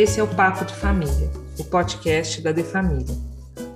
[0.00, 3.16] Esse é o Papo de Família, o podcast da De Família.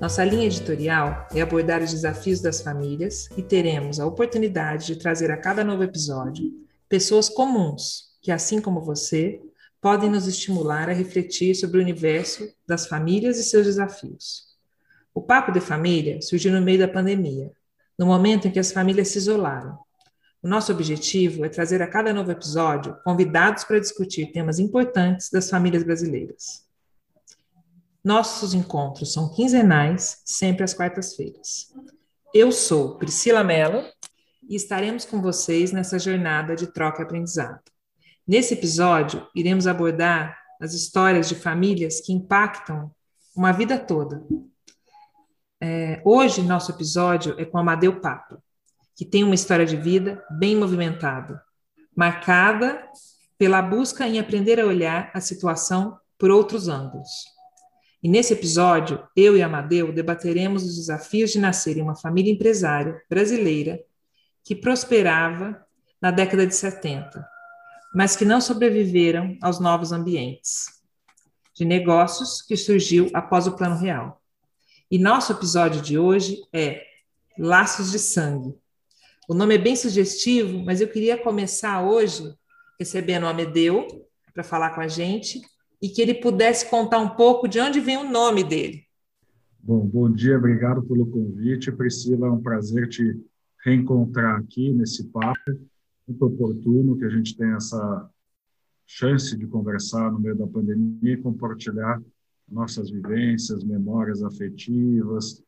[0.01, 5.33] Nossa linha editorial é abordar os desafios das famílias e teremos a oportunidade de trazer
[5.33, 6.45] a cada novo episódio
[6.89, 9.41] pessoas comuns que, assim como você,
[9.81, 14.45] podem nos estimular a refletir sobre o universo das famílias e seus desafios.
[15.13, 17.51] O Papo de Família surgiu no meio da pandemia,
[17.99, 19.77] no momento em que as famílias se isolaram.
[20.43, 25.49] O nosso objetivo é trazer a cada novo episódio convidados para discutir temas importantes das
[25.49, 26.67] famílias brasileiras.
[28.03, 31.73] Nossos encontros são quinzenais, sempre às quartas-feiras.
[32.35, 33.85] Eu sou Priscila Mello
[34.49, 37.63] e estaremos com vocês nessa jornada de troca e aprendizado.
[38.27, 42.91] Nesse episódio, iremos abordar as histórias de famílias que impactam
[43.37, 44.27] uma vida toda.
[45.61, 48.42] É, hoje, nosso episódio é com Amadeu Papa,
[49.03, 51.43] que tem uma história de vida bem movimentada,
[51.93, 52.81] marcada
[53.37, 57.09] pela busca em aprender a olhar a situação por outros ângulos.
[58.01, 63.03] E nesse episódio, eu e Amadeu debateremos os desafios de nascer em uma família empresária
[63.11, 63.83] brasileira
[64.45, 65.61] que prosperava
[66.01, 67.29] na década de 70
[67.93, 70.81] mas que não sobreviveram aos novos ambientes
[71.55, 74.23] de negócios que surgiu após o Plano Real.
[74.89, 76.83] E nosso episódio de hoje é
[77.37, 78.62] Laços de Sangue.
[79.33, 82.35] O nome é bem sugestivo, mas eu queria começar hoje
[82.79, 83.89] recebendo o Amedeu
[84.35, 85.41] para falar com a gente
[85.81, 88.85] e que ele pudesse contar um pouco de onde vem o nome dele.
[89.59, 91.73] Bom, bom dia, obrigado pelo convite.
[91.73, 93.19] Priscila, é um prazer te
[93.65, 95.41] reencontrar aqui nesse papo
[96.07, 98.11] muito oportuno que a gente tenha essa
[98.87, 102.03] chance de conversar no meio da pandemia e compartilhar
[102.47, 105.43] nossas vivências, memórias afetivas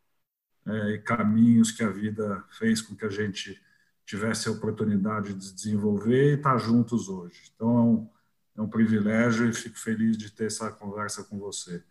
[0.67, 3.63] é, e caminhos que a vida fez com que a gente
[4.05, 7.53] tivesse a oportunidade de desenvolver e estar juntos hoje.
[7.55, 8.11] Então, é um,
[8.59, 11.83] é um privilégio e fico feliz de ter essa conversa com você.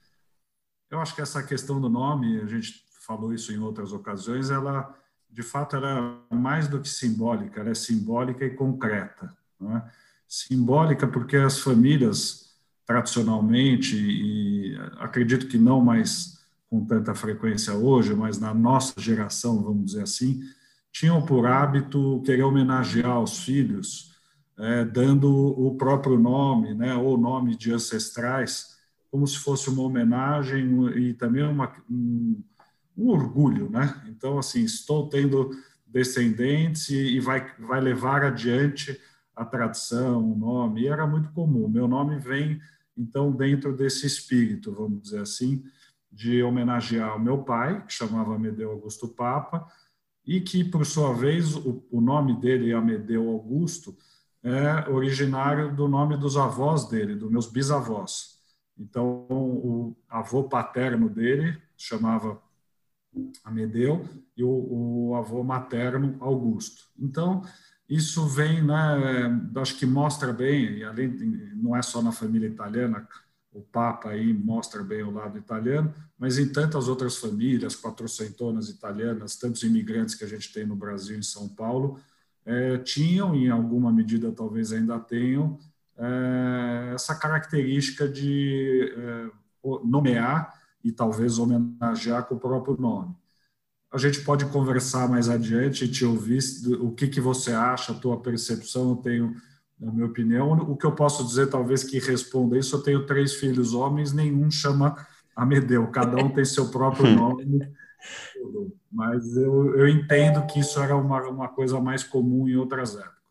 [0.90, 4.96] Eu acho que essa questão do nome, a gente falou isso em outras ocasiões, ela
[5.34, 9.36] de fato, ela é mais do que simbólica, ela é simbólica e concreta.
[9.64, 9.82] É?
[10.28, 12.56] Simbólica porque as famílias,
[12.86, 16.40] tradicionalmente, e acredito que não mais
[16.70, 20.40] com tanta frequência hoje, mas na nossa geração, vamos dizer assim,
[20.94, 24.14] tinham por hábito querer homenagear os filhos,
[24.58, 28.78] é, dando o próprio nome, né, ou nome de ancestrais,
[29.10, 32.42] como se fosse uma homenagem e também uma, um,
[32.96, 34.02] um orgulho, né?
[34.08, 35.52] Então, assim, estou tendo
[35.86, 39.00] descendentes e, vai, vai levar adiante
[39.36, 40.82] a tradição, o nome.
[40.82, 41.68] E era muito comum.
[41.68, 42.60] Meu nome vem,
[42.98, 45.64] então, dentro desse espírito, vamos dizer assim,
[46.12, 49.68] de homenagear o meu pai, que chamava Amedeu Augusto Papa,
[50.26, 53.96] e que, por sua vez, o, o nome dele, Amedeu Augusto,
[54.42, 58.40] é originário do nome dos avós dele, dos meus bisavós.
[58.78, 62.42] Então, o avô paterno dele chamava
[63.44, 66.86] Amedeu, e o, o, avô materno, Augusto.
[66.98, 67.44] Então,
[67.88, 68.74] isso vem, né,
[69.58, 71.10] acho que mostra bem, e além
[71.56, 73.08] não é só na família italiana,
[73.54, 79.36] o Papa aí mostra bem o lado italiano, mas em tantas outras famílias, quatrocentonas italianas,
[79.36, 82.00] tantos imigrantes que a gente tem no Brasil, em São Paulo,
[82.46, 85.60] é, tinham, em alguma medida talvez ainda tenham,
[85.98, 89.30] é, essa característica de é,
[89.84, 90.54] nomear
[90.84, 93.16] e talvez homenagear com o próprio nome.
[93.92, 96.40] A gente pode conversar mais adiante e te ouvir
[96.82, 99.36] o que, que você acha, a tua percepção, eu tenho,
[99.80, 103.36] na minha opinião, o que eu posso dizer, talvez que responda isso, eu tenho três
[103.36, 104.96] filhos homens, nenhum chama
[105.36, 107.60] Amedeu, cada um tem seu próprio nome,
[108.92, 113.24] mas eu, eu entendo que isso era uma, uma coisa mais comum em outras épocas.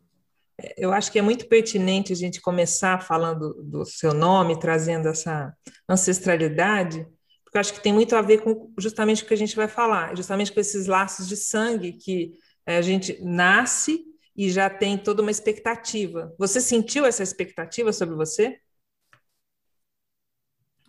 [0.77, 5.51] Eu acho que é muito pertinente a gente começar falando do seu nome, trazendo essa
[5.89, 7.07] ancestralidade,
[7.43, 9.67] porque eu acho que tem muito a ver com justamente o que a gente vai
[9.67, 12.33] falar, justamente com esses laços de sangue que
[12.67, 16.33] eh, a gente nasce e já tem toda uma expectativa.
[16.37, 18.59] Você sentiu essa expectativa sobre você?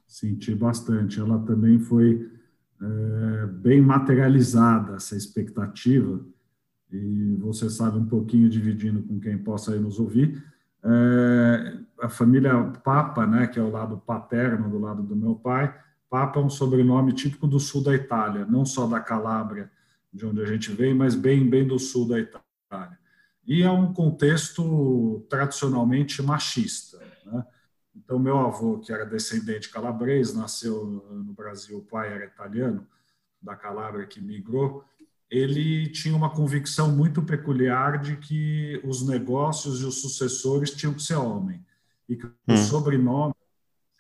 [0.07, 1.21] Senti bastante.
[1.21, 2.31] Ela também foi
[2.81, 6.25] é, bem materializada, essa expectativa,
[6.91, 10.43] e você sabe um pouquinho, dividindo com quem possa aí nos ouvir,
[10.85, 15.75] é, a família Papa, né, que é o lado paterno, do lado do meu pai,
[16.11, 19.71] Papa é um sobrenome típico do sul da Itália, não só da Calábria,
[20.13, 22.99] de onde a gente vem, mas bem, bem do sul da Itália.
[23.47, 26.99] E é um contexto tradicionalmente machista.
[27.27, 27.45] Né?
[27.95, 32.87] Então, meu avô, que era descendente calabrês, nasceu no Brasil, o pai era italiano,
[33.41, 34.85] da Calábria, que migrou,
[35.31, 41.03] ele tinha uma convicção muito peculiar de que os negócios e os sucessores tinham que
[41.03, 41.65] ser homem,
[42.09, 42.57] e que o hum.
[42.57, 43.35] sobrenome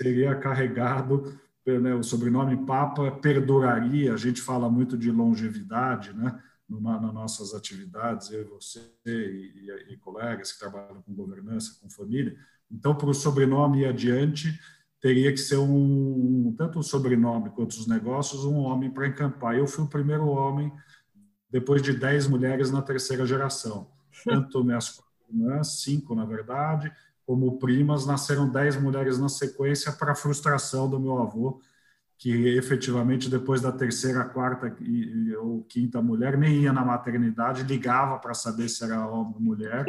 [0.01, 4.13] seria carregado, né, o sobrenome Papa perduraria.
[4.13, 6.39] A gente fala muito de longevidade, né?
[6.69, 11.79] Numa, nas nossas atividades, eu e você e, e, e colegas que trabalham com governança,
[11.81, 12.37] com família.
[12.71, 14.59] Então, para o sobrenome ir adiante,
[15.01, 19.55] teria que ser um tanto o sobrenome quanto os negócios um homem para encampar.
[19.55, 20.73] Eu fui o primeiro homem
[21.51, 23.91] depois de dez mulheres na terceira geração.
[24.25, 26.91] Tanto minhas irmãs, cinco na verdade,
[27.27, 31.61] como primas, nasceram dez mulheres na sequência para frustração do meu avô,
[32.19, 38.19] que efetivamente depois da terceira, quarta e, ou quinta mulher nem ia na maternidade, ligava
[38.19, 39.85] para saber se era homem ou mulher.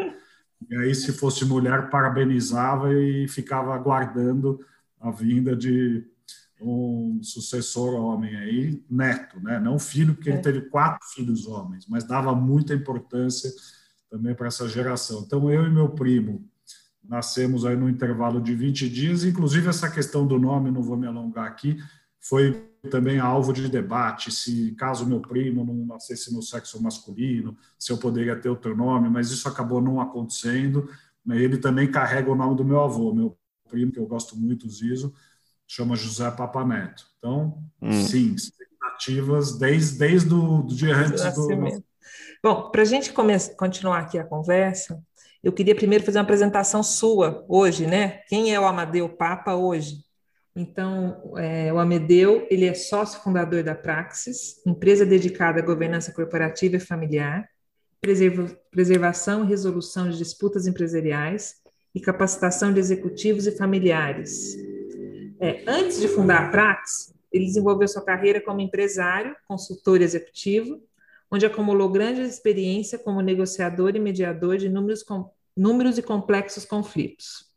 [0.70, 4.60] E aí, se fosse mulher, parabenizava e ficava aguardando
[5.00, 6.04] a vinda de
[6.60, 9.60] um sucessor homem aí, neto, né?
[9.60, 10.34] Não filho, porque é.
[10.34, 13.52] ele teve quatro filhos homens, mas dava muita importância
[14.10, 15.24] também para essa geração.
[15.26, 16.50] Então, eu e meu primo
[17.04, 21.06] nascemos aí no intervalo de 20 dias, inclusive essa questão do nome, não vou me
[21.06, 21.78] alongar aqui,
[22.28, 27.92] foi também alvo de debate, se caso meu primo não nascesse no sexo masculino, se
[27.92, 30.90] eu poderia ter outro nome, mas isso acabou não acontecendo.
[31.30, 33.38] Ele também carrega o nome do meu avô, meu
[33.70, 35.14] primo, que eu gosto muito, Zizo,
[35.68, 37.06] chama José Papa Neto.
[37.18, 37.92] Então, hum.
[37.92, 41.84] sim, expectativas desde, desde o do dia antes do.
[42.44, 43.14] Bom, para a gente
[43.56, 45.02] continuar aqui a conversa,
[45.44, 48.20] eu queria primeiro fazer uma apresentação sua hoje, né?
[48.28, 50.06] Quem é o Amadeu Papa hoje?
[50.56, 56.78] Então, é, o Amedeu, ele é sócio fundador da Praxis, empresa dedicada à governança corporativa
[56.78, 57.50] e familiar,
[58.00, 61.56] preserva, preservação e resolução de disputas empresariais
[61.94, 64.56] e capacitação de executivos e familiares.
[65.42, 70.82] É, antes de fundar a Praxis, ele desenvolveu sua carreira como empresário, consultor executivo,
[71.30, 75.30] onde acumulou grande experiência como negociador e mediador de números, com,
[75.98, 77.55] e complexos conflitos.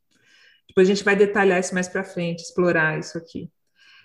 [0.79, 3.51] Depois a gente vai detalhar isso mais para frente, explorar isso aqui.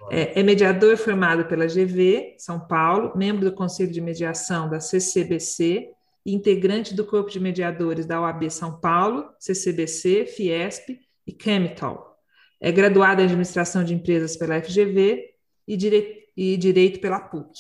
[0.09, 5.91] É, é, mediador formado pela GV, São Paulo, membro do Conselho de Mediação da CCBC
[6.25, 12.17] integrante do Corpo de Mediadores da OAB São Paulo, CCBC, Fiesp e Chemical.
[12.59, 15.29] É graduado em Administração de Empresas pela FGV
[15.67, 16.27] e, dire...
[16.35, 17.53] e Direito pela PUC.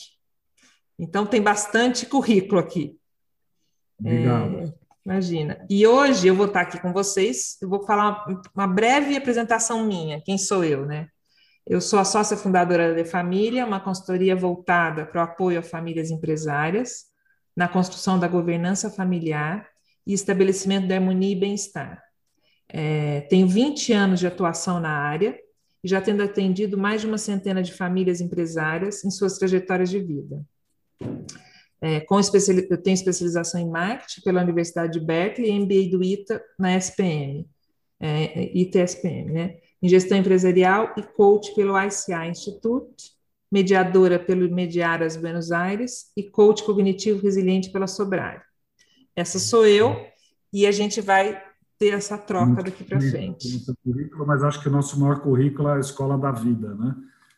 [0.97, 2.97] Então, tem bastante currículo aqui.
[3.99, 4.57] Obrigado.
[4.57, 4.73] É,
[5.05, 5.65] Imagina.
[5.69, 10.21] E hoje eu vou estar aqui com vocês, eu vou falar uma, breve apresentação minha,
[10.21, 11.09] quem sou eu, né?
[11.67, 16.09] Eu sou a sócia fundadora da Família, uma consultoria voltada para o apoio a famílias
[16.09, 17.05] empresárias,
[17.55, 19.67] na construção da governança familiar
[20.05, 22.01] e estabelecimento da harmonia e bem-estar.
[22.67, 25.37] É, tenho 20 anos de atuação na área
[25.83, 29.99] e já tendo atendido mais de uma centena de famílias empresárias em suas trajetórias de
[29.99, 30.43] vida.
[31.83, 36.01] É, com especial, eu tenho especialização em marketing pela Universidade de Berkeley e MBA do
[36.01, 37.45] ITA na SPM,
[37.99, 39.57] é, ITA-SPM, né?
[39.81, 43.11] Em gestão empresarial e coach pelo ICI Institute,
[43.51, 48.39] mediadora pelo Mediaras Buenos Aires e coach cognitivo resiliente pela Sobrari.
[49.13, 50.07] Essa sou eu
[50.53, 51.37] e a gente vai
[51.77, 53.61] ter essa troca daqui para frente.
[53.83, 56.95] Currículo, mas acho que o nosso maior currículo é a escola da vida, né?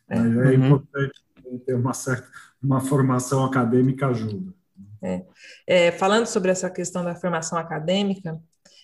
[0.07, 0.53] É, é uhum.
[0.53, 1.25] importante
[1.65, 2.27] ter uma certa
[2.61, 4.53] uma formação acadêmica ajuda.
[5.01, 5.25] É.
[5.67, 8.41] É, falando sobre essa questão da formação acadêmica,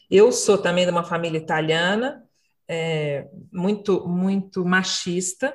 [0.10, 2.24] eu sou também de uma família italiana,
[2.68, 5.54] é, muito, muito machista,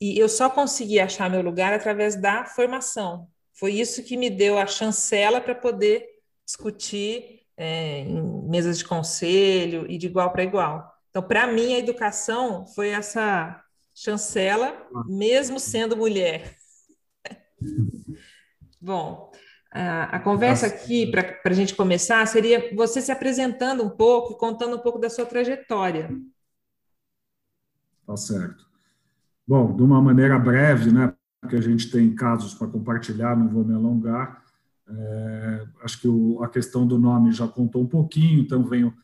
[0.00, 3.28] e eu só consegui achar meu lugar através da formação.
[3.52, 6.06] Foi isso que me deu a chancela para poder
[6.46, 10.94] discutir é, em mesas de conselho e de igual para igual.
[11.10, 13.60] Então, para mim, a educação foi essa
[13.92, 16.56] chancela, mesmo sendo mulher.
[18.80, 19.30] Bom,
[19.70, 24.76] a, a conversa aqui, para a gente começar, seria você se apresentando um pouco, contando
[24.76, 26.10] um pouco da sua trajetória.
[28.06, 28.66] Tá certo.
[29.46, 33.64] Bom, de uma maneira breve, né, porque a gente tem casos para compartilhar, não vou
[33.64, 34.42] me alongar.
[34.88, 38.94] É, acho que o, a questão do nome já contou um pouquinho, então venho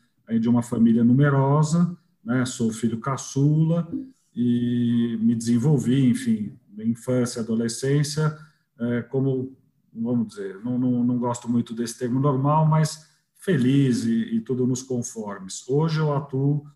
[0.41, 1.95] de uma família numerosa,
[2.25, 3.87] né, sou filho caçula
[4.35, 8.37] e me desenvolvi, enfim, infância, adolescência,
[8.79, 9.57] é, como,
[9.93, 14.67] vamos dizer, não, não, não, gosto muito desse termo normal, mas feliz e, e tudo
[14.67, 15.69] nos conformes.
[15.69, 16.67] Hoje eu atuo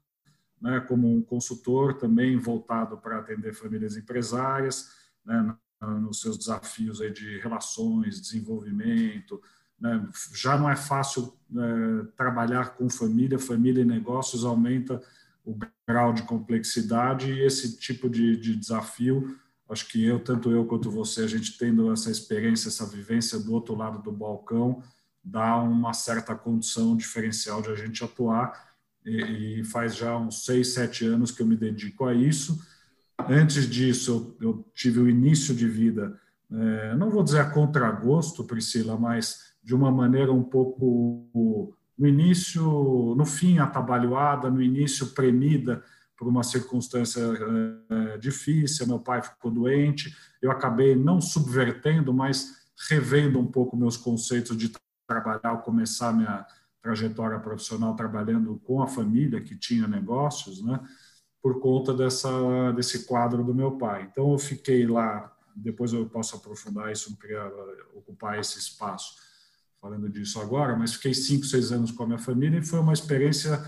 [0.61, 4.91] né, como um consultor também voltado para atender famílias empresárias,
[5.25, 9.41] né, nos seus desafios aí de relações, desenvolvimento.
[9.81, 15.01] Né, já não é fácil é, trabalhar com família, família e negócios aumenta
[15.45, 20.65] o grau de complexidade e esse tipo de, de desafio Acho que eu, tanto eu
[20.65, 24.83] quanto você, a gente tendo essa experiência, essa vivência do outro lado do balcão,
[25.23, 28.69] dá uma certa condição diferencial de a gente atuar.
[29.05, 32.59] e, e faz já uns seis, sete anos que eu me dedico a isso.
[33.29, 36.19] Antes disso, eu, eu tive o início de vida,
[36.51, 42.63] é, não vou dizer a contragosto, Priscila, mas de uma maneira um pouco no início,
[43.17, 45.83] no fim atabalhoada, no início premida
[46.19, 47.23] por uma circunstância
[47.89, 52.59] é, difícil, meu pai ficou doente, eu acabei não subvertendo, mas
[52.89, 54.73] revendo um pouco meus conceitos de
[55.07, 56.45] trabalhar, começar minha
[56.83, 60.81] trajetória profissional trabalhando com a família que tinha negócios, né?
[61.41, 64.09] Por conta dessa desse quadro do meu pai.
[64.11, 65.33] Então eu fiquei lá.
[65.55, 67.45] Depois eu posso aprofundar isso, não queria
[67.95, 69.17] ocupar esse espaço
[69.81, 72.93] falando disso agora, mas fiquei cinco, seis anos com a minha família e foi uma
[72.93, 73.61] experiência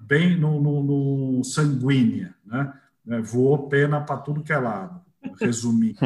[0.00, 2.72] bem no, no, no sanguínea, né?
[3.08, 5.00] É, voou pena para tudo que é lado,
[5.40, 5.96] resumir.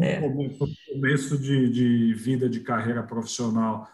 [0.00, 0.20] É.
[0.20, 0.48] Um
[0.94, 3.90] começo de, de vida de carreira profissional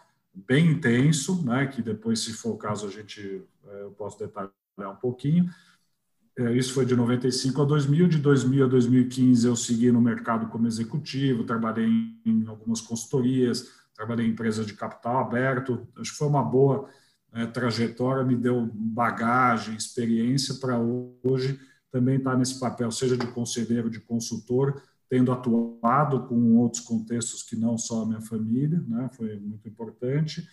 [0.46, 4.52] bem intenso, né, que depois, se for o caso, a gente é, eu posso detalhar
[4.78, 5.48] um pouquinho.
[6.38, 10.48] É, isso foi de 95 a 2000, de 2000 a 2015 eu segui no mercado
[10.48, 11.88] como executivo, trabalhei
[12.26, 16.90] em algumas consultorias, trabalhei em empresas de capital aberto, acho que foi uma boa
[17.45, 24.00] trajetória, me deu bagagem, experiência para hoje também estar nesse papel, seja de conselheiro, de
[24.00, 29.09] consultor, tendo atuado com outros contextos que não só a minha família, né?
[29.12, 30.47] Foi muito importante.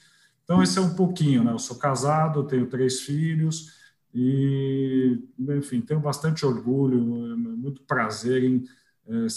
[0.44, 1.52] Então esse é um pouquinho, né?
[1.52, 3.74] Eu sou casado, tenho três filhos
[4.13, 7.00] e, enfim, tenho bastante orgulho,
[7.38, 8.63] muito prazer em
[9.08, 9.28] é,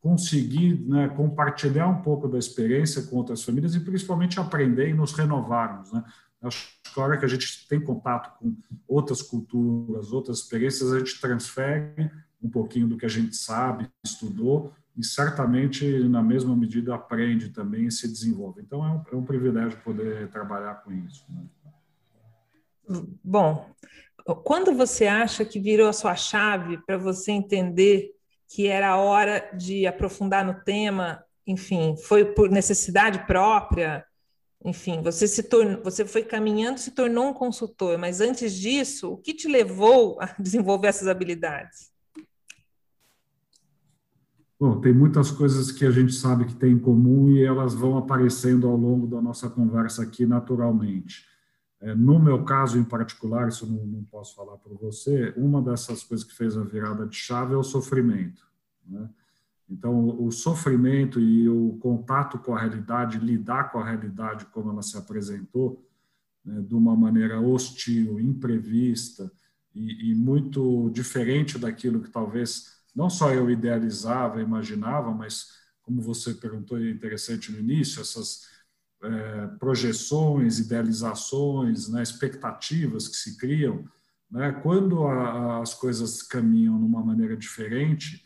[0.00, 5.12] conseguir né, compartilhar um pouco da experiência com outras famílias e principalmente aprender e nos
[5.12, 6.04] renovarmos, né?
[6.44, 8.54] Acho que a hora que a gente tem contato com
[8.86, 12.10] outras culturas, outras experiências, a gente transfere
[12.42, 17.86] um pouquinho do que a gente sabe, estudou, e certamente, na mesma medida, aprende também
[17.86, 18.60] e se desenvolve.
[18.60, 21.24] Então, é um, é um privilégio poder trabalhar com isso.
[21.28, 23.02] Né?
[23.24, 23.68] Bom,
[24.44, 28.12] quando você acha que virou a sua chave para você entender
[28.48, 34.04] que era a hora de aprofundar no tema, enfim, foi por necessidade própria?
[34.64, 39.18] Enfim, você se tornou, você foi caminhando, se tornou um consultor, mas antes disso, o
[39.18, 41.92] que te levou a desenvolver essas habilidades?
[44.58, 47.98] Bom, tem muitas coisas que a gente sabe que tem em comum e elas vão
[47.98, 51.26] aparecendo ao longo da nossa conversa aqui naturalmente.
[51.82, 56.02] É, no meu caso em particular, isso não, não posso falar para você, uma dessas
[56.02, 58.42] coisas que fez a virada de chave é o sofrimento.
[58.86, 59.06] Né?
[59.68, 64.82] Então, o sofrimento e o contato com a realidade, lidar com a realidade como ela
[64.82, 65.88] se apresentou,
[66.44, 69.32] né, de uma maneira hostil, imprevista
[69.74, 75.48] e, e muito diferente daquilo que talvez não só eu idealizava, imaginava, mas
[75.82, 78.48] como você perguntou, é interessante no início, essas
[79.02, 83.84] é, projeções, idealizações, né, expectativas que se criam,
[84.30, 88.23] né, quando a, as coisas caminham numa maneira diferente,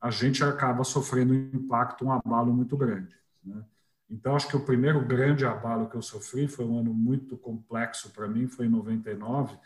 [0.00, 3.14] a gente acaba sofrendo um impacto, um abalo muito grande.
[3.44, 3.62] Né?
[4.10, 8.10] Então, acho que o primeiro grande abalo que eu sofri foi um ano muito complexo
[8.10, 9.56] para mim, foi em 99,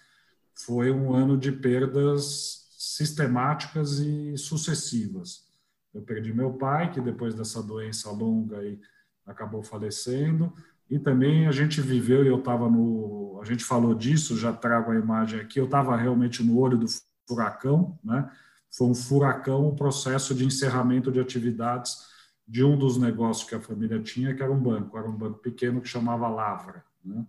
[0.55, 5.47] foi um ano de perdas sistemáticas e sucessivas.
[5.95, 8.81] Eu perdi meu pai, que depois dessa doença longa aí
[9.27, 10.53] acabou falecendo,
[10.91, 13.39] e também a gente viveu, e eu estava no.
[13.41, 16.87] A gente falou disso, já trago a imagem aqui, eu estava realmente no olho do
[17.29, 18.31] furacão, né?
[18.73, 22.11] Foi um furacão o processo de encerramento de atividades
[22.47, 25.39] de um dos negócios que a família tinha, que era um banco, era um banco
[25.39, 26.85] pequeno que chamava Lavra.
[27.05, 27.25] Né?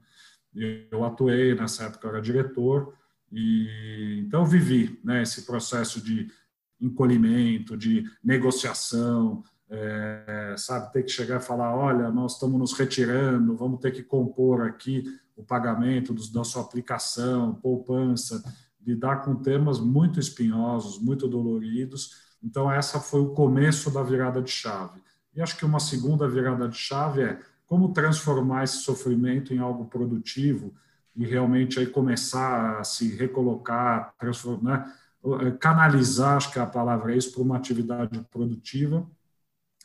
[0.92, 2.94] Eu atuei, nessa época eu era diretor,
[3.32, 6.30] e, então, vivi né, esse processo de
[6.80, 13.56] encolhimento, de negociação, é, sabe, ter que chegar e falar, olha, nós estamos nos retirando,
[13.56, 15.04] vamos ter que compor aqui
[15.36, 18.44] o pagamento dos, da sua aplicação, poupança,
[18.86, 22.12] lidar com temas muito espinhosos, muito doloridos.
[22.44, 25.02] Então, essa foi o começo da virada de chave.
[25.36, 29.86] E acho que uma segunda virada de chave é como transformar esse sofrimento em algo
[29.86, 30.74] produtivo,
[31.16, 35.54] e realmente aí começar a se recolocar, transformar, né?
[35.60, 39.08] canalizar, acho que a palavra é isso, para uma atividade produtiva.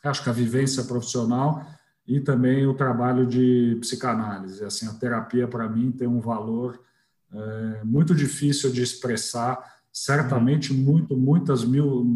[0.02, 1.64] Acho que a vivência profissional
[2.06, 4.64] e também o trabalho de psicanálise.
[4.64, 6.80] Assim, a terapia para mim tem um valor
[7.32, 12.06] é, muito difícil de expressar, certamente muito, muitas mil,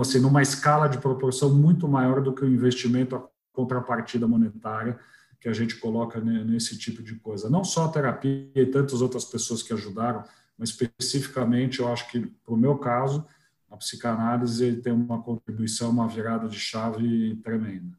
[0.00, 4.98] assim, numa escala de proporção muito maior do que o investimento a contrapartida monetária
[5.40, 7.50] que a gente coloca nesse tipo de coisa.
[7.50, 10.24] Não só a terapia e tantas outras pessoas que ajudaram,
[10.56, 13.26] mas especificamente, eu acho que, para o meu caso,
[13.70, 17.94] a psicanálise tem uma contribuição, uma virada de chave tremenda.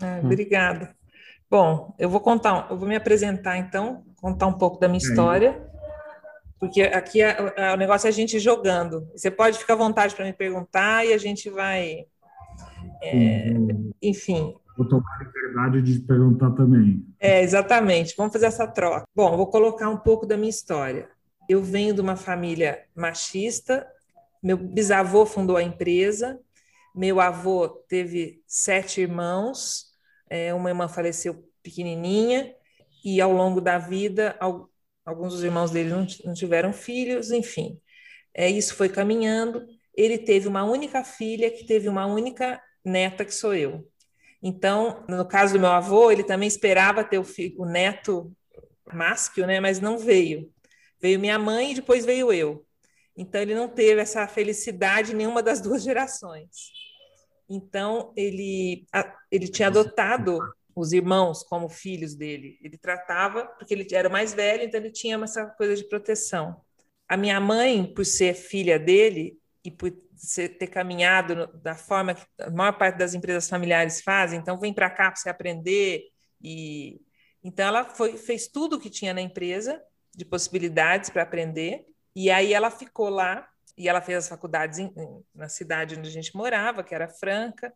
[0.00, 0.96] É, obrigada.
[1.50, 5.64] Bom, eu vou contar, eu vou me apresentar então, contar um pouco da minha história,
[6.58, 9.06] porque aqui é, é, o negócio é a gente jogando.
[9.14, 12.06] Você pode ficar à vontade para me perguntar e a gente vai.
[13.02, 13.52] É,
[14.02, 14.54] enfim.
[14.76, 17.06] Vou tomar a liberdade de perguntar também.
[17.20, 18.14] É, exatamente.
[18.16, 19.04] Vamos fazer essa troca.
[19.14, 21.08] Bom, vou colocar um pouco da minha história.
[21.48, 23.86] Eu venho de uma família machista.
[24.42, 26.40] Meu bisavô fundou a empresa.
[26.94, 29.93] Meu avô teve sete irmãos.
[30.28, 32.54] É, uma irmã faleceu pequenininha
[33.04, 34.36] e ao longo da vida
[35.04, 37.78] alguns dos irmãos dele não, tiveram filhos, enfim.
[38.32, 39.66] É, isso foi caminhando.
[39.94, 43.88] Ele teve uma única filha que teve uma única neta que sou eu.
[44.42, 48.30] Então, no caso do meu avô, ele também esperava ter o, filho, o neto
[48.92, 49.60] másculo, né?
[49.60, 50.52] Mas não veio.
[51.00, 52.66] Veio minha mãe e depois veio eu.
[53.16, 56.83] Então, ele não teve essa felicidade em nenhuma das duas gerações.
[57.48, 58.86] Então, ele,
[59.30, 60.38] ele tinha adotado
[60.74, 62.58] os irmãos como filhos dele.
[62.60, 66.60] Ele tratava, porque ele era mais velho, então ele tinha essa coisa de proteção.
[67.08, 69.92] A minha mãe, por ser filha dele e por
[70.58, 74.90] ter caminhado da forma que a maior parte das empresas familiares fazem, então vem para
[74.90, 76.04] cá para você aprender
[76.42, 77.00] e
[77.42, 79.82] então ela foi, fez tudo o que tinha na empresa
[80.14, 81.84] de possibilidades para aprender
[82.16, 84.92] e aí ela ficou lá e ela fez as faculdades em,
[85.34, 87.72] na cidade onde a gente morava, que era Franca,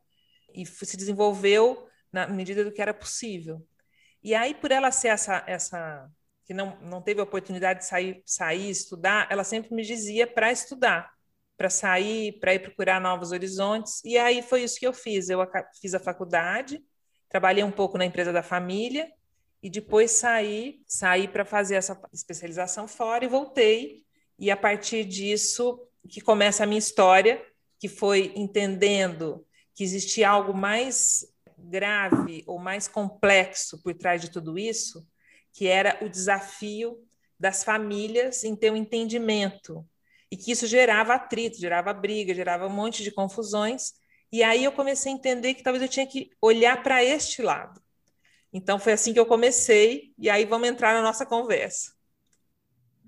[0.55, 3.67] e se desenvolveu na medida do que era possível.
[4.23, 6.11] E aí, por ela ser essa, essa
[6.45, 10.51] que não, não teve a oportunidade de sair, sair estudar, ela sempre me dizia para
[10.51, 11.11] estudar,
[11.57, 14.03] para sair, para ir procurar novos horizontes.
[14.05, 15.29] E aí foi isso que eu fiz.
[15.29, 15.41] Eu
[15.81, 16.83] fiz a faculdade,
[17.29, 19.11] trabalhei um pouco na empresa da família
[19.63, 24.05] e depois saí, saí para fazer essa especialização fora e voltei.
[24.39, 27.45] E a partir disso que começa a minha história,
[27.79, 31.25] que foi entendendo que existia algo mais
[31.57, 35.07] grave ou mais complexo por trás de tudo isso,
[35.53, 36.99] que era o desafio
[37.39, 39.87] das famílias em ter um entendimento
[40.31, 43.93] e que isso gerava atrito, gerava briga, gerava um monte de confusões.
[44.31, 47.81] E aí eu comecei a entender que talvez eu tinha que olhar para este lado.
[48.53, 51.93] Então foi assim que eu comecei e aí vamos entrar na nossa conversa.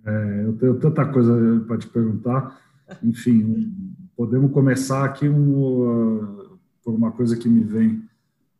[0.06, 1.32] É, eu tenho tanta coisa
[1.66, 2.69] para te perguntar.
[3.02, 3.72] Enfim,
[4.16, 8.08] podemos começar aqui um, por uma coisa que me vem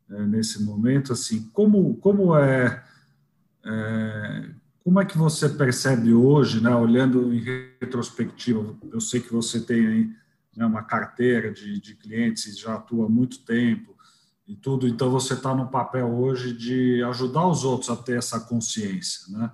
[0.09, 2.83] é, nesse momento, assim, como, como é,
[3.65, 4.49] é,
[4.83, 7.39] como é que você percebe hoje, né, olhando em
[7.79, 10.09] retrospectiva, eu sei que você tem aí
[10.55, 13.95] né, uma carteira de, de clientes, já atua há muito tempo
[14.47, 18.39] e tudo, então você está no papel hoje de ajudar os outros a ter essa
[18.39, 19.51] consciência, né?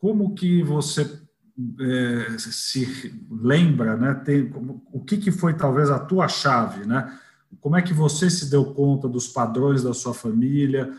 [0.00, 1.04] Como que você
[1.80, 4.14] é, se lembra, né?
[4.14, 4.52] Tem,
[4.92, 7.18] o que, que foi talvez a tua chave, né?
[7.60, 10.92] Como é que você se deu conta dos padrões da sua família?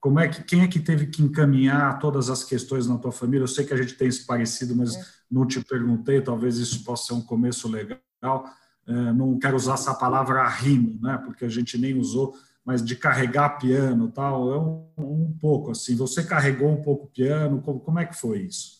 [0.00, 3.42] Como é que quem é que teve que encaminhar todas as questões na tua família?
[3.42, 5.04] Eu sei que a gente tem isso parecido, mas é.
[5.28, 6.20] não te perguntei.
[6.20, 8.44] Talvez isso possa ser um começo legal.
[8.86, 11.18] É, não quero usar essa palavra rimo, né?
[11.24, 15.96] Porque a gente nem usou, mas de carregar piano, tal, é um, um pouco assim.
[15.96, 17.60] Você carregou um pouco o piano?
[17.60, 18.77] Como, como é que foi isso?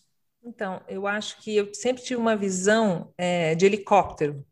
[0.49, 4.43] Então, eu acho que eu sempre tive uma visão é, de helicóptero.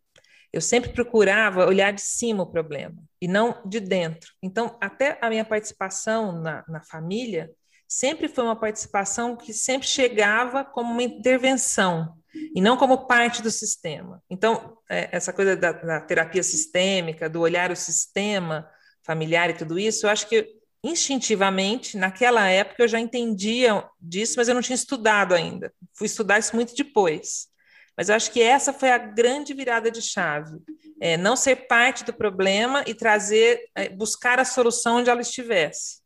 [0.53, 4.31] Eu sempre procurava olhar de cima o problema e não de dentro.
[4.43, 7.51] Então, até a minha participação na, na família
[7.89, 12.15] sempre foi uma participação que sempre chegava como uma intervenção
[12.55, 14.23] e não como parte do sistema.
[14.29, 18.69] Então, é, essa coisa da, da, terapia sistêmica, do olhar o sistema
[19.03, 20.56] familiar e tudo isso, eu acho que
[20.87, 25.73] instintivamente, naquela época, eu já entendia disso, mas eu não tinha estudado ainda.
[25.95, 27.49] Fui estudar isso muito depois.
[27.97, 30.59] Mas eu acho que essa foi a grande virada de chave.
[31.01, 36.01] É, não ser parte do problema e trazer, é, buscar a solução onde ela estivesse.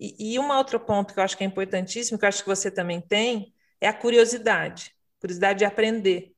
[0.00, 2.48] E, e um outro ponto que eu acho que é importantíssimo, que eu acho que
[2.48, 4.92] você também tem, é a curiosidade.
[5.20, 6.32] Curiosidade de aprender.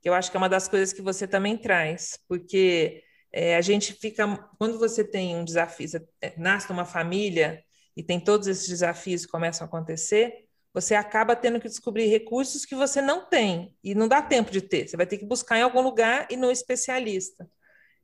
[0.00, 2.18] Que eu acho que é uma das coisas que você também traz.
[2.26, 4.26] Porque é, a gente fica.
[4.58, 5.88] Quando você tem um desafio,
[6.20, 7.64] é, nasce numa família
[7.96, 12.64] e tem todos esses desafios que começam a acontecer, você acaba tendo que descobrir recursos
[12.64, 14.86] que você não tem e não dá tempo de ter.
[14.86, 17.48] Você vai ter que buscar em algum lugar e no especialista.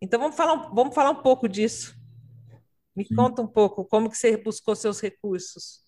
[0.00, 1.94] Então vamos falar, vamos falar um pouco disso.
[2.96, 3.14] Me Sim.
[3.14, 5.82] conta um pouco como que você buscou seus recursos.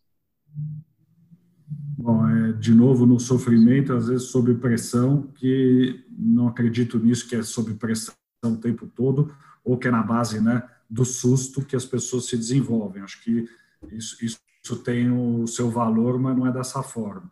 [1.98, 7.36] Bom, é, de novo no sofrimento, às vezes sob pressão, que não acredito nisso que
[7.36, 8.14] é sob pressão
[8.48, 12.36] o tempo todo ou que é na base, né, do susto que as pessoas se
[12.36, 13.02] desenvolvem.
[13.02, 13.48] Acho que
[13.92, 17.30] isso, isso tem o seu valor, mas não é dessa forma.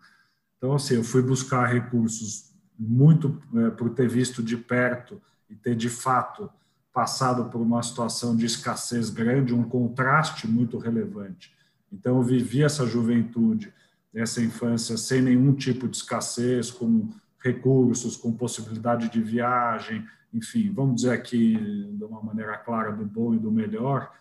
[0.56, 5.74] Então, assim, eu fui buscar recursos muito é, por ter visto de perto e ter,
[5.74, 6.50] de fato,
[6.92, 11.52] passado por uma situação de escassez grande, um contraste muito relevante
[11.92, 13.72] Então, eu vivi essa juventude,
[14.12, 17.08] essa infância sem nenhum tipo de escassez, com
[17.42, 23.34] recursos, com possibilidade de viagem, enfim, vamos dizer aqui de uma maneira clara do bom
[23.34, 24.12] e do melhor,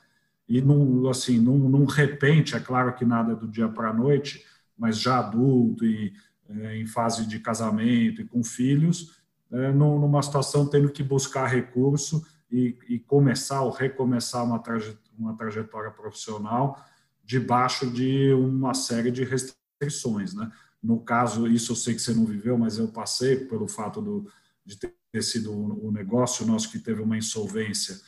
[0.48, 4.46] e num, assim, num repente, é claro que nada é do dia para a noite,
[4.78, 6.14] mas já adulto e
[6.50, 12.26] é, em fase de casamento e com filhos, é, numa situação tendo que buscar recurso
[12.50, 16.82] e, e começar ou recomeçar uma, traje, uma trajetória profissional
[17.26, 20.50] debaixo de uma série de restrições, né?
[20.82, 24.32] No caso, isso eu sei que você não viveu, mas eu passei pelo fato do,
[24.64, 28.00] de ter sido o negócio nosso que teve uma insolvência,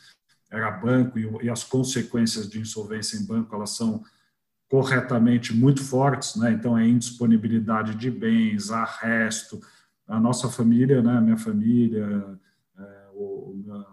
[0.50, 4.02] era banco, e, as consequências de insolvência em banco, elas são
[4.68, 6.52] corretamente muito fortes, né?
[6.52, 9.60] Então, é indisponibilidade de bens, arresto.
[10.06, 11.20] A nossa família, né?
[11.20, 12.38] Minha família,
[12.78, 13.08] é,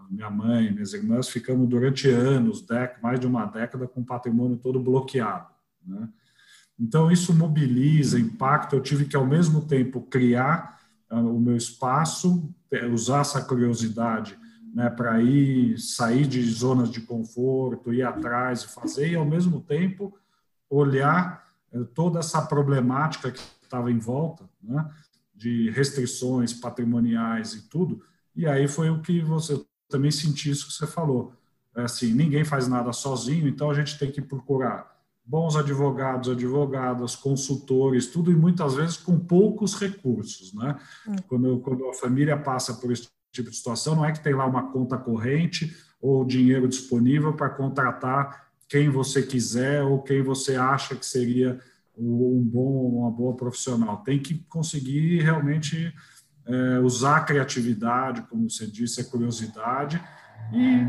[0.10, 2.66] minha mãe, minhas irmãs, ficamos durante anos,
[3.02, 5.48] mais de uma década, com o patrimônio todo bloqueado,
[5.86, 6.10] né?
[6.80, 8.76] Então, isso mobiliza, impacta.
[8.76, 10.77] Eu tive que, ao mesmo tempo, criar
[11.10, 12.50] o meu espaço,
[12.92, 14.38] usar essa curiosidade
[14.74, 19.62] né, para ir sair de zonas de conforto, ir atrás e fazer, e, ao mesmo
[19.62, 20.16] tempo,
[20.70, 24.90] olhar uh, toda essa problemática que estava em volta, né,
[25.34, 28.04] de restrições patrimoniais e tudo.
[28.36, 31.34] E aí foi o que você também senti isso que você falou.
[31.76, 34.97] É assim, ninguém faz nada sozinho, então a gente tem que procurar
[35.28, 40.78] bons advogados, advogadas, consultores, tudo e muitas vezes com poucos recursos, né?
[41.06, 41.16] Hum.
[41.28, 44.46] Quando, quando a família passa por esse tipo de situação, não é que tem lá
[44.46, 50.96] uma conta corrente ou dinheiro disponível para contratar quem você quiser ou quem você acha
[50.96, 51.60] que seria
[51.98, 53.98] um bom, uma boa profissional.
[53.98, 55.94] Tem que conseguir realmente
[56.46, 60.02] é, usar a criatividade, como você disse, a curiosidade
[60.54, 60.88] e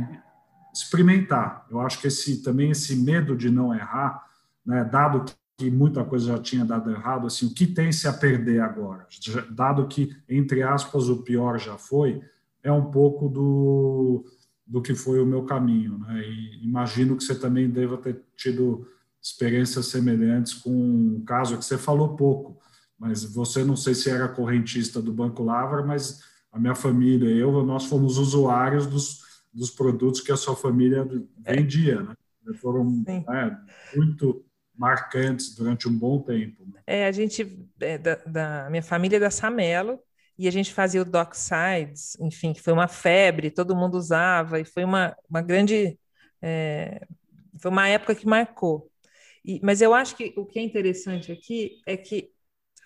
[0.73, 1.67] experimentar.
[1.69, 4.28] Eu acho que esse também esse medo de não errar
[4.69, 5.25] né, dado
[5.57, 9.09] que muita coisa já tinha dado errado, assim, o que tem se a perder agora?
[9.51, 12.23] Dado que, entre aspas, o pior já foi,
[12.63, 14.27] é um pouco do,
[14.67, 15.99] do que foi o meu caminho.
[15.99, 16.21] Né?
[16.21, 18.87] E imagino que você também deva ter tido
[19.23, 22.61] experiências semelhantes com um caso que você falou pouco,
[22.99, 26.21] mas você não sei se era correntista do Banco Lavra, mas
[26.53, 29.21] a minha família e eu, nós fomos usuários dos,
[29.53, 32.15] dos produtos que a sua família vendia, né?
[32.61, 33.57] Foram é,
[33.95, 34.43] muito
[34.79, 36.65] marcantes durante um bom tempo.
[36.67, 36.81] Né?
[36.87, 39.99] É, a gente, é, da, da, minha família é da Samelo,
[40.39, 44.65] e a gente fazia o Docksides, enfim, que foi uma febre, todo mundo usava, e
[44.65, 45.99] foi uma, uma grande,
[46.41, 47.05] é,
[47.61, 48.89] foi uma época que marcou.
[49.45, 52.31] E, mas eu acho que o que é interessante aqui é que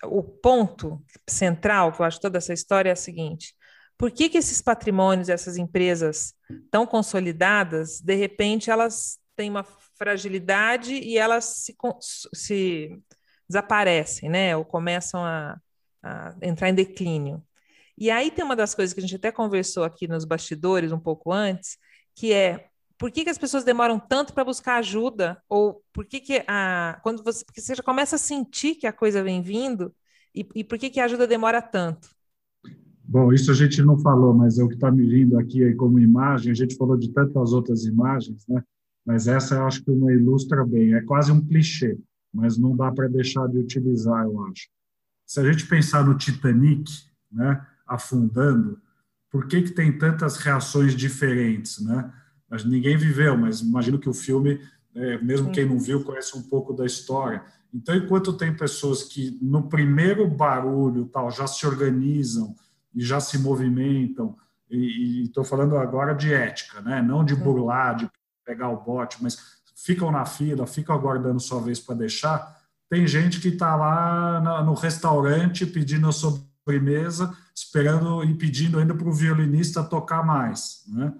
[0.03, 3.55] o ponto central que eu acho toda essa história é o seguinte,
[3.97, 6.33] por que, que esses patrimônios, essas empresas
[6.71, 9.63] tão consolidadas, de repente elas têm uma
[10.03, 11.75] fragilidade e elas se,
[12.33, 13.01] se
[13.47, 14.55] desaparecem, né?
[14.57, 15.57] Ou começam a,
[16.03, 17.41] a entrar em declínio.
[17.97, 20.99] E aí tem uma das coisas que a gente até conversou aqui nos bastidores um
[20.99, 21.77] pouco antes,
[22.15, 25.41] que é por que, que as pessoas demoram tanto para buscar ajuda?
[25.49, 26.99] Ou por que, que a.
[27.01, 27.43] Quando você.
[27.45, 29.93] Porque você já começa a sentir que a coisa vem vindo,
[30.35, 32.09] e, e por que, que a ajuda demora tanto?
[33.03, 35.99] Bom, isso a gente não falou, mas é o que está me vindo aqui como
[35.99, 36.51] imagem.
[36.51, 38.63] A gente falou de tantas outras imagens, né?
[39.05, 40.93] Mas essa eu acho que uma ilustra bem.
[40.93, 41.97] É quase um clichê,
[42.33, 44.67] mas não dá para deixar de utilizar, eu acho.
[45.25, 46.91] Se a gente pensar no Titanic,
[47.31, 48.79] né, afundando,
[49.29, 52.11] por que, que tem tantas reações diferentes, né?
[52.49, 54.61] Mas ninguém viveu, mas imagino que o filme,
[54.93, 57.43] é, mesmo quem não viu, conhece um pouco da história.
[57.73, 62.55] Então, enquanto tem pessoas que no primeiro barulho tal já se organizam
[62.93, 64.37] e já se movimentam,
[64.69, 67.01] e estou falando agora de ética, né?
[67.01, 68.09] Não de burlar, de
[68.45, 69.37] pegar o bote, mas
[69.75, 72.61] ficam na fila, ficam aguardando sua vez para deixar.
[72.89, 79.07] Tem gente que está lá no restaurante pedindo a sobremesa, esperando e pedindo ainda para
[79.07, 80.83] o violinista tocar mais.
[80.87, 81.13] Né?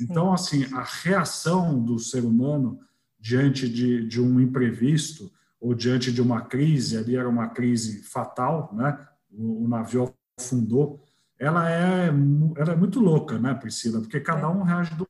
[0.00, 2.78] Então, assim, a reação do ser humano
[3.18, 8.72] diante de, de um imprevisto ou diante de uma crise, ali era uma crise fatal,
[8.72, 8.96] né?
[9.30, 11.04] o, o navio afundou,
[11.38, 12.08] ela é,
[12.56, 14.00] ela é muito louca, né, Priscila?
[14.00, 14.46] Porque cada é.
[14.46, 15.08] um reage do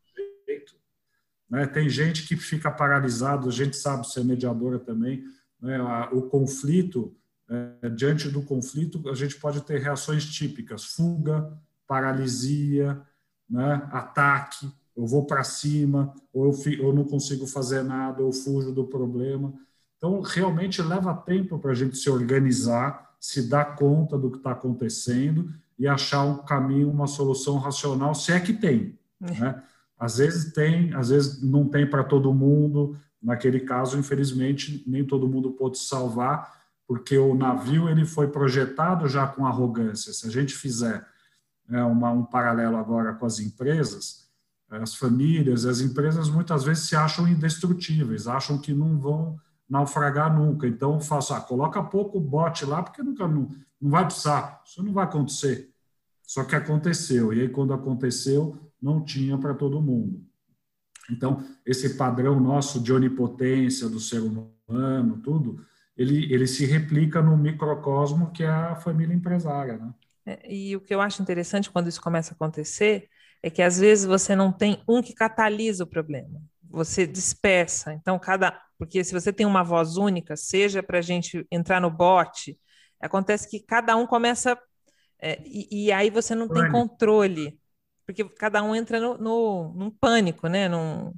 [1.50, 1.66] né?
[1.66, 5.24] Tem gente que fica paralisado, a gente sabe ser mediadora também.
[5.60, 5.78] Né?
[6.12, 7.14] O conflito,
[7.48, 11.52] é, diante do conflito, a gente pode ter reações típicas: fuga,
[11.86, 13.00] paralisia,
[13.48, 13.88] né?
[13.90, 14.70] ataque.
[14.96, 18.84] Eu vou para cima, ou eu, fico, eu não consigo fazer nada, eu fujo do
[18.84, 19.54] problema.
[19.96, 24.52] Então, realmente leva tempo para a gente se organizar, se dar conta do que está
[24.52, 28.98] acontecendo e achar um caminho, uma solução racional, se é que tem.
[29.20, 29.62] Né?
[29.98, 35.28] Às vezes tem, às vezes não tem para todo mundo, Naquele caso, infelizmente, nem todo
[35.28, 36.56] mundo pôde salvar,
[36.86, 40.12] porque o navio ele foi projetado já com arrogância.
[40.12, 41.04] Se a gente fizer
[41.68, 44.28] é, uma, um paralelo agora com as empresas,
[44.70, 50.66] as famílias, as empresas muitas vezes se acham indestrutíveis, acham que não vão naufragar nunca.
[50.66, 53.48] Então, faço, ah, coloca pouco bote lá, porque nunca não,
[53.80, 55.70] não vai precisar, isso não vai acontecer.
[56.22, 60.24] Só que aconteceu, e aí quando aconteceu, não tinha para todo mundo.
[61.10, 65.64] Então, esse padrão nosso de onipotência do ser humano, tudo,
[65.96, 69.78] ele, ele se replica no microcosmo que é a família empresária.
[69.78, 69.94] Né?
[70.26, 73.08] É, e o que eu acho interessante quando isso começa a acontecer
[73.42, 77.92] é que às vezes você não tem um que catalisa o problema, você dispersa.
[77.94, 78.60] Então, cada.
[78.76, 82.58] Porque se você tem uma voz única, seja para a gente entrar no bote,
[83.00, 84.58] acontece que cada um começa.
[85.20, 87.58] É, e, e, aí você não tem controle
[88.08, 90.66] porque cada um entra no, no, num pânico, né?
[90.66, 91.12] Num...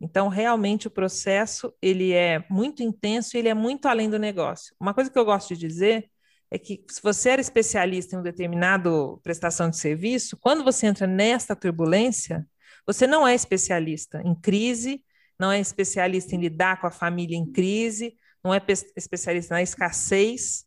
[0.00, 4.74] Então, realmente, o processo ele é muito intenso e ele é muito além do negócio.
[4.80, 6.10] Uma coisa que eu gosto de dizer
[6.50, 11.06] é que se você era especialista em um determinado prestação de serviço, quando você entra
[11.06, 12.48] nesta turbulência,
[12.86, 15.04] você não é especialista em crise,
[15.38, 18.62] não é especialista em lidar com a família em crise, não é
[18.96, 20.64] especialista na escassez,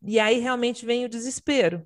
[0.00, 1.84] e aí realmente vem o desespero.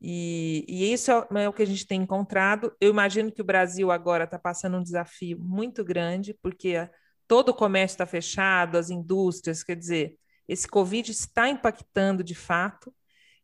[0.00, 2.72] E, e, isso é, é o que a gente tem encontrado.
[2.80, 6.88] Eu imagino que o Brasil agora está passando um desafio muito grande, porque
[7.26, 12.94] todo o comércio está fechado, as indústrias, quer dizer, esse Covid está impactando de fato.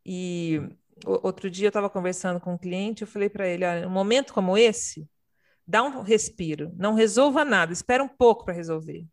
[0.05, 0.61] E
[1.07, 4.33] outro dia eu estava conversando com um cliente, eu falei para ele: olha, um momento
[4.33, 5.09] como esse,
[5.67, 9.07] dá um respiro, não resolva nada, espera um pouco para resolver.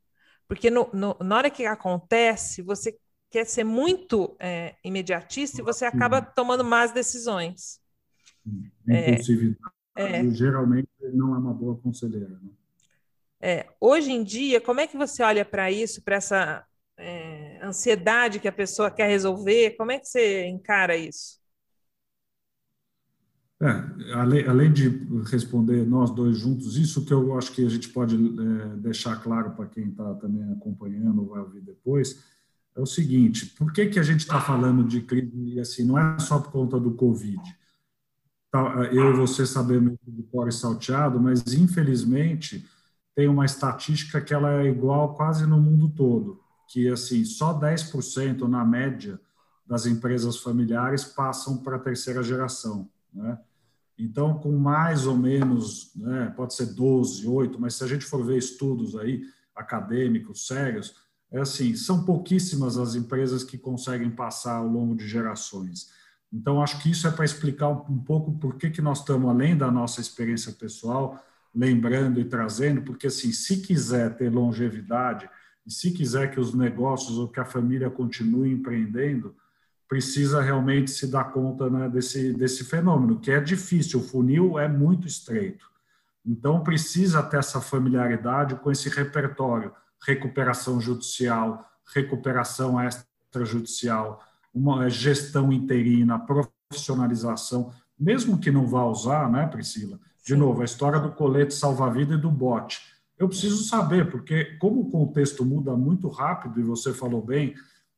[0.48, 2.98] Porque no, no, na hora que acontece, você
[3.32, 7.80] quer ser muito é, imediatista e você acaba tomando más decisões.
[8.88, 9.58] Impulsividade
[9.96, 12.30] é, é, geralmente não é uma boa conselheira.
[12.30, 12.50] Né?
[13.42, 16.66] É, hoje em dia, como é que você olha para isso, para essa
[16.98, 19.72] é, ansiedade que a pessoa quer resolver?
[19.72, 21.40] Como é que você encara isso?
[23.62, 24.90] É, além, além, de
[25.30, 29.52] responder nós dois juntos, isso que eu acho que a gente pode é, deixar claro
[29.52, 32.24] para quem está também acompanhando ou vai ouvir depois,
[32.76, 35.86] é o seguinte: por que, que a gente está falando de crise assim?
[35.86, 37.42] Não é só por conta do Covid.
[38.52, 38.60] Tá,
[38.92, 42.68] eu e você sabemos do core salteado, mas infelizmente
[43.16, 48.42] tem uma estatística que ela é igual quase no mundo todo, que assim só 10%
[48.48, 49.20] na média
[49.66, 53.40] das empresas familiares passam para a terceira geração, né?
[53.98, 58.26] Então, com mais ou menos, né, pode ser 12, 8, mas se a gente for
[58.26, 59.22] ver estudos aí
[59.56, 60.96] acadêmicos sérios,
[61.32, 65.90] é assim, são pouquíssimas as empresas que conseguem passar ao longo de gerações.
[66.32, 69.56] Então, acho que isso é para explicar um, pouco por que, que nós estamos, além
[69.56, 71.24] da nossa experiência pessoal,
[71.56, 75.30] lembrando e trazendo, porque, assim, se quiser ter longevidade,
[75.66, 79.36] e se quiser que os negócios ou que a família continue empreendendo,
[79.88, 84.68] precisa realmente se dar conta né, desse, desse fenômeno, que é difícil, o funil é
[84.68, 85.70] muito estreito.
[86.26, 89.74] Então, precisa ter essa familiaridade com esse repertório
[90.06, 94.22] recuperação judicial, recuperação extrajudicial,
[94.54, 100.00] uma gestão interina, profissionalização, mesmo que não vá usar, né, Priscila?
[100.26, 102.82] De novo, a história do colete salva-vida e do bote.
[103.18, 107.54] Eu preciso saber, porque como o contexto muda muito rápido, e você falou bem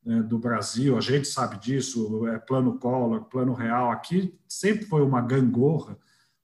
[0.05, 5.01] né, do Brasil, a gente sabe disso, é plano Collor, plano real, aqui sempre foi
[5.01, 5.97] uma gangorra,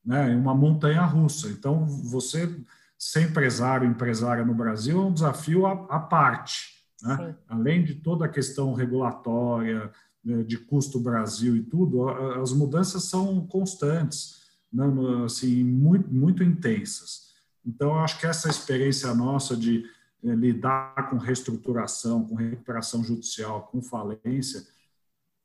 [0.03, 1.49] né, uma montanha russa.
[1.49, 2.49] Então, você
[2.99, 6.83] ser empresário, empresária no Brasil é um desafio à, parte.
[7.01, 7.33] Né?
[7.47, 9.89] Além de toda a questão regulatória,
[10.23, 14.83] né, de custo Brasil e tudo, as mudanças são constantes, né?
[15.25, 17.29] assim, muito, muito intensas.
[17.65, 19.85] Então, eu acho que essa experiência nossa de
[20.23, 24.65] eh, lidar com reestruturação, com recuperação judicial, com falência,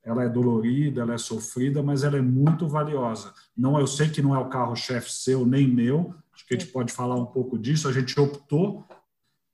[0.02, 3.32] ela é dolorida, ela é sofrida, mas ela é muito valiosa.
[3.56, 6.70] Não, eu sei que não é o carro-chefe seu nem meu, Acho que a gente
[6.70, 7.88] pode falar um pouco disso.
[7.88, 8.84] A gente optou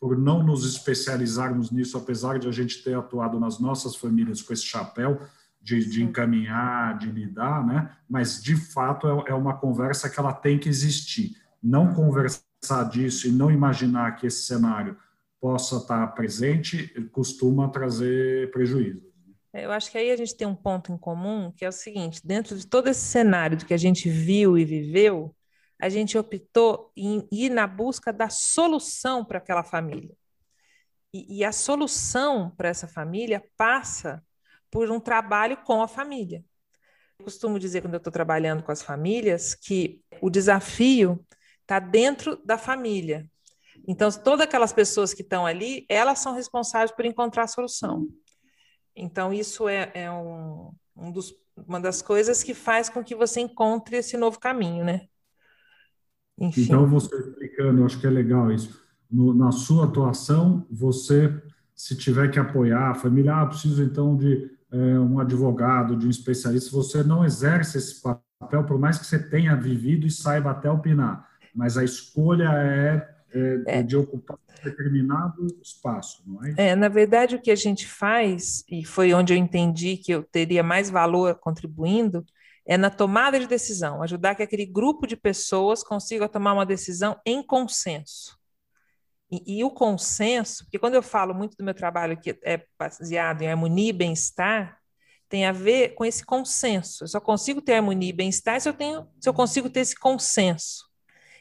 [0.00, 4.52] por não nos especializarmos nisso, apesar de a gente ter atuado nas nossas famílias com
[4.52, 5.20] esse chapéu
[5.60, 7.94] de, de encaminhar, de lidar, né?
[8.08, 11.36] Mas de fato é, é uma conversa que ela tem que existir.
[11.62, 14.96] Não conversar disso e não imaginar que esse cenário
[15.38, 19.02] possa estar presente costuma trazer prejuízo.
[19.52, 21.72] É, eu acho que aí a gente tem um ponto em comum, que é o
[21.72, 25.34] seguinte: dentro de todo esse cenário do que a gente viu e viveu,
[25.80, 30.14] a gente optou em ir na busca da solução para aquela família.
[31.12, 34.24] E, e a solução para essa família passa
[34.70, 36.44] por um trabalho com a família.
[37.18, 41.24] Eu costumo dizer, quando eu estou trabalhando com as famílias, que o desafio
[41.62, 43.28] está dentro da família.
[43.86, 48.08] Então, todas aquelas pessoas que estão ali, elas são responsáveis por encontrar a solução.
[48.94, 53.40] Então, isso é, é um, um dos, uma das coisas que faz com que você
[53.40, 55.09] encontre esse novo caminho, né?
[56.40, 56.62] Enfim.
[56.62, 58.80] Então, você explicando, acho que é legal isso.
[59.10, 61.32] No, na sua atuação, você,
[61.74, 66.10] se tiver que apoiar a família, ah, preciso então de é, um advogado, de um
[66.10, 70.70] especialista, você não exerce esse papel, por mais que você tenha vivido e saiba até
[70.70, 73.82] opinar, mas a escolha é, é, é.
[73.82, 76.54] de ocupar determinado espaço, não é?
[76.56, 80.22] É, na verdade, o que a gente faz, e foi onde eu entendi que eu
[80.22, 82.24] teria mais valor contribuindo,
[82.66, 87.20] é na tomada de decisão, ajudar que aquele grupo de pessoas consiga tomar uma decisão
[87.24, 88.38] em consenso.
[89.30, 93.42] E, e, o consenso, porque quando eu falo muito do meu trabalho que é baseado
[93.42, 94.80] em harmonia e bem-estar,
[95.28, 97.04] tem a ver com esse consenso.
[97.04, 99.94] Eu só consigo ter harmonia e bem-estar se eu tenho, se eu consigo ter esse
[99.94, 100.90] consenso.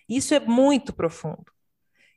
[0.07, 1.45] Isso é muito profundo.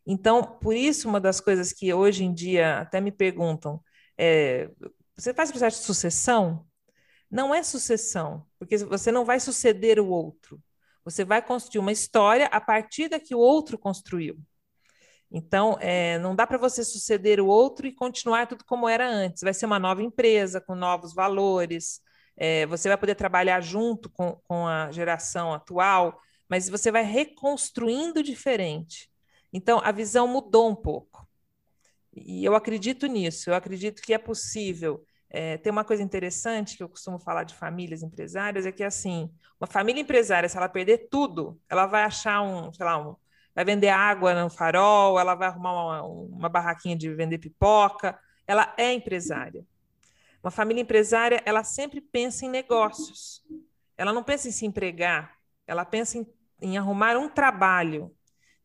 [0.07, 3.83] Então, por isso, uma das coisas que hoje em dia até me perguntam
[4.19, 4.71] é:
[5.17, 6.67] você faz processo de sucessão?
[7.33, 10.63] Não é sucessão, porque você não vai suceder o outro.
[11.03, 14.39] Você vai construir uma história a partir da que o outro construiu.
[15.31, 19.43] Então, é, não dá para você suceder o outro e continuar tudo como era antes.
[19.43, 22.03] Vai ser uma nova empresa, com novos valores,
[22.37, 28.23] é, você vai poder trabalhar junto com, com a geração atual, mas você vai reconstruindo
[28.23, 29.11] diferente.
[29.51, 31.27] Então, a visão mudou um pouco.
[32.15, 35.03] E eu acredito nisso, eu acredito que é possível.
[35.35, 39.33] É, tem uma coisa interessante que eu costumo falar de famílias empresárias, é que assim,
[39.59, 43.17] uma família empresária, se ela perder tudo, ela vai achar um, sei lá, um,
[43.55, 48.19] vai vender água no farol, ela vai arrumar uma, uma barraquinha de vender pipoca.
[48.47, 49.65] Ela é empresária.
[50.43, 53.43] Uma família empresária, ela sempre pensa em negócios.
[53.97, 56.27] Ela não pensa em se empregar, ela pensa em,
[56.61, 58.15] em arrumar um trabalho.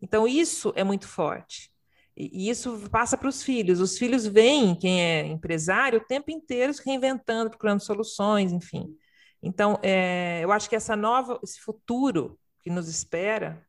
[0.01, 1.71] Então, isso é muito forte.
[2.17, 3.80] E, isso passa para os filhos.
[3.80, 8.97] Os filhos veem quem é empresário o tempo inteiro se reinventando, procurando soluções, enfim.
[9.41, 13.63] Então, é, eu acho que essa nova, esse futuro que nos espera,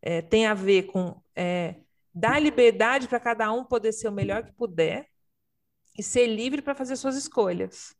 [0.00, 1.76] é, tem a ver com é,
[2.14, 5.06] dar liberdade para cada um poder ser o melhor que puder
[5.96, 7.94] e ser livre para fazer suas escolhas.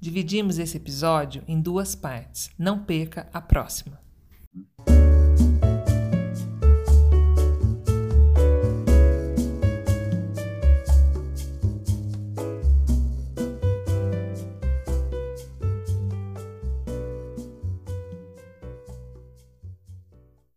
[0.00, 2.50] Dividimos esse episódio em duas partes.
[2.58, 4.00] Não perca a próxima.